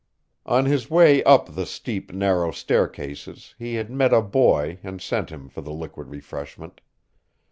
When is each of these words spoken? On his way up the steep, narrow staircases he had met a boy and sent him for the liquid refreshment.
On 0.47 0.65
his 0.65 0.89
way 0.89 1.23
up 1.25 1.53
the 1.53 1.67
steep, 1.67 2.11
narrow 2.11 2.49
staircases 2.49 3.53
he 3.59 3.75
had 3.75 3.91
met 3.91 4.13
a 4.13 4.21
boy 4.23 4.79
and 4.81 4.99
sent 4.99 5.29
him 5.29 5.47
for 5.47 5.61
the 5.61 5.69
liquid 5.71 6.07
refreshment. 6.07 6.81